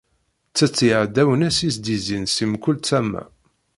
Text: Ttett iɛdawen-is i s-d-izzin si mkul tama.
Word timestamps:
Ttett 0.49 0.79
iɛdawen-is 0.89 1.59
i 1.67 1.69
s-d-izzin 1.75 2.25
si 2.33 2.45
mkul 2.51 2.77
tama. 2.87 3.23